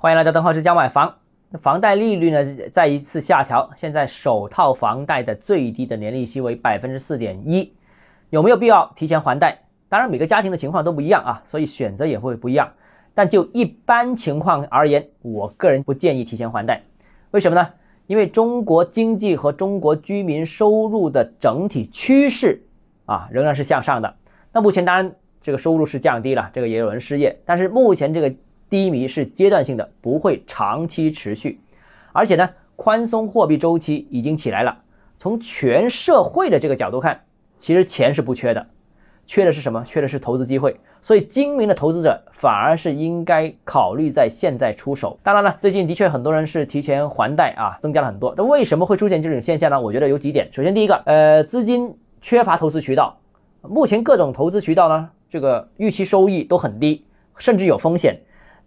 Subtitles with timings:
[0.00, 1.12] 欢迎来到邓浩之家买房。
[1.60, 7.72] 房贷利率呢再一次下调，现在首套房贷的最低的年利息为百分之四点一，
[8.30, 9.58] 有没有必要提前还贷？
[9.88, 12.72] 当然每个家庭的情况都不一样啊，所以选择也会不一样。
[13.12, 16.80] 但就一般情况而言，我个人不建议提前还贷。
[17.32, 17.68] 为什么呢？
[18.06, 22.62] 因为中国经济和中国居民收入的整体趋势
[23.04, 24.14] 啊仍然是向上的。
[24.52, 25.12] 那目前当然
[25.42, 28.32] 这个收入是降低了，这个也有人失业，但是目前这个。
[28.70, 31.60] 低迷是阶段性的，不会长期持续，
[32.12, 34.78] 而且呢，宽松货币周期已经起来了。
[35.18, 37.20] 从全社会的这个角度看，
[37.58, 38.66] 其实钱是不缺的，
[39.26, 39.82] 缺的是什么？
[39.84, 40.76] 缺的是投资机会。
[41.00, 45.18] 所以精明的投资者反而是应该考虑在现在出手。
[45.22, 48.34] 当然了，最近的确很多人是提前还贷啊，增加了很多。
[48.36, 49.80] 那为什么会出现这种现象呢？
[49.80, 50.48] 我觉得有几点。
[50.52, 53.16] 首先，第一个，呃，资金缺乏投资渠道，
[53.62, 57.04] 目前各种投资渠道呢，这个预期收益都很低，
[57.38, 58.20] 甚至有风险。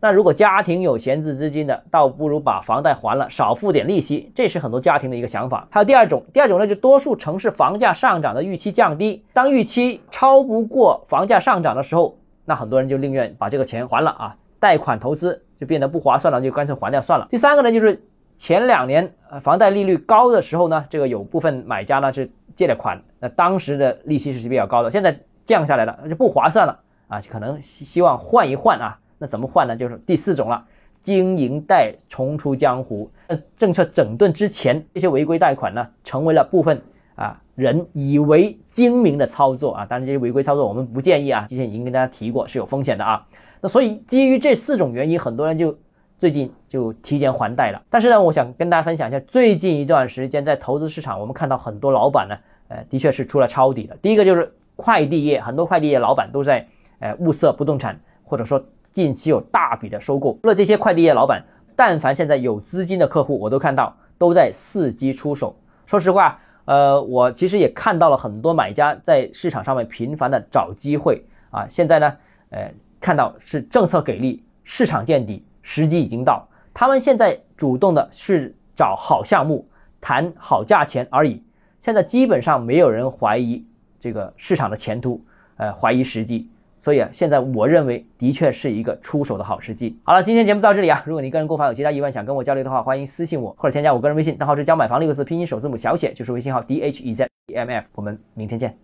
[0.03, 5.67] 那如果家庭有闲置资金的，倒不如把房贷还了，少付点利息，这是很多家庭的一个想法。
[5.69, 17.27] 还有第二种，第二种呢，就多数城市房价上涨的预期降低，当预期超不过房价上涨的时候，那很多人就宁愿把这个钱还了啊，贷款投资就变得不划算了，就干脆还掉算了。
[17.29, 18.03] 第三个呢，就是
[18.35, 25.15] 前两年呃房贷利率高的时候呢，这个有部分买家呢是借了款，那当时的利息是比较高的，现在
[25.45, 28.97] 降下来了，那就不划算了啊，可能希希望换一换啊。
[29.21, 29.75] 那怎么换呢？
[29.75, 30.65] 就是第四种了，
[31.03, 33.07] 经营贷重出江湖。
[33.27, 36.81] 那，政策整顿之前，这些违规贷款呢，成为了部分
[37.13, 39.85] 啊人以为精明的操作啊。
[39.85, 41.45] 当然，这些违规操作我们不建议啊。
[41.47, 43.23] 之前已经跟大家提过，是有风险的啊。
[43.61, 45.77] 那所以基于这四种原因，很多人就
[46.17, 47.79] 最近就提前还贷了。
[47.91, 52.35] 但是呢，我想跟大家分享一下，最近一段时间在投资市场，我们看到很多老板呢，
[52.69, 53.95] 呃，的确是出了抄底的。
[54.01, 58.59] 第一个就是快递业，很多快递业老板都在呃物色不动产，或者说。
[58.93, 61.43] 近期有大笔的收购，除了这些快递业老板，
[61.75, 65.55] 但凡现在有资金的客户，我都看到都在伺机出手。
[65.85, 71.65] 说实话，呃，我其实也看到了很多买家在市场上面频繁的找机会啊。
[71.69, 72.17] 现在呢，
[72.49, 79.67] 呃，看到是政策给力，市场见底，时机已经到，他们现在主动的是找好项目，
[79.99, 81.43] 谈好价钱而已。
[81.79, 83.65] 现在基本上没有人怀疑
[83.99, 85.23] 这个市场的前途，
[85.57, 86.49] 呃，怀疑时机。
[86.81, 89.95] 所以啊，现在我认为的确是一个出手的好时机。
[90.03, 91.01] 好了，今天节目到这里啊。
[91.05, 97.85] 如果你个人购房有其他疑问，想跟我交流的话，欢迎私信我或者添加我个人微信，账号是教买房六个字拼音首字母小写，就是微信号 d h e z m f。
[97.93, 98.75] 我们明天见。